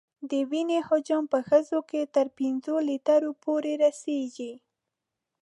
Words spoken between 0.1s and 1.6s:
د وینې حجم په